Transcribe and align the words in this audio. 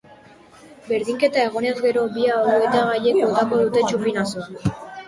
Berdinketa 0.87 1.43
egonez 1.49 1.75
gero, 1.83 2.07
bi 2.17 2.27
hautagaiek 2.39 3.23
botako 3.29 3.65
dute 3.65 3.89
txupinazoa. 3.91 4.83